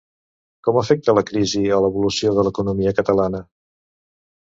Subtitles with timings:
[0.67, 3.47] Com afecta la crisi a l'evolució de l'economia catalana?